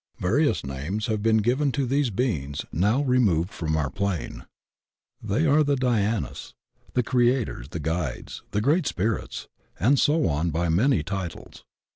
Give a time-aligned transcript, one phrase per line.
[0.19, 4.47] Various names have been given to these beings now removed from our plane.
[5.21, 6.53] They are the DhyarUs,
[6.95, 9.47] the Creators, the Guides, the Great Spirits,
[9.79, 11.63] and so on by many titles.